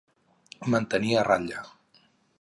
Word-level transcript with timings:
Mantenir 0.75 1.13
a 1.19 1.27
ratlla. 1.29 1.63